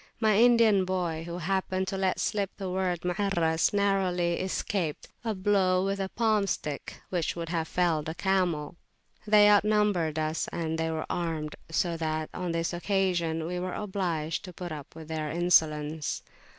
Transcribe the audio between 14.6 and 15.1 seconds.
up with